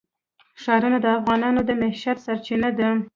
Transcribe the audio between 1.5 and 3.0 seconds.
د معیشت سرچینه ده.